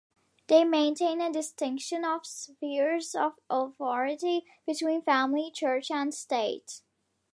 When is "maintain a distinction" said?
0.63-2.03